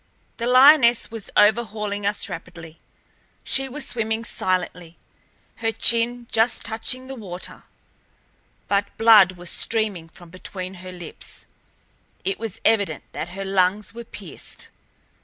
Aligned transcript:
The 0.37 0.47
lioness 0.47 1.11
was 1.11 1.29
overhauling 1.37 2.07
us 2.07 2.27
rapidly. 2.27 2.79
She 3.43 3.69
was 3.69 3.85
swimming 3.87 4.25
silently, 4.25 4.97
her 5.57 5.71
chin 5.71 6.25
just 6.31 6.65
touching 6.65 7.05
the 7.05 7.13
water, 7.13 7.65
but 8.67 8.97
blood 8.97 9.33
was 9.33 9.51
streaming 9.51 10.09
from 10.09 10.31
between 10.31 10.73
her 10.81 10.91
lips. 10.91 11.45
It 12.25 12.39
was 12.39 12.59
evident 12.65 13.03
that 13.11 13.29
her 13.29 13.45
lungs 13.45 13.93
were 13.93 14.03
pierced. 14.05 14.69